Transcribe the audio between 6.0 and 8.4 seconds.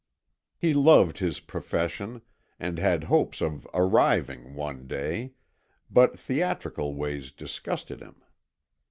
theatrical ways disgusted him.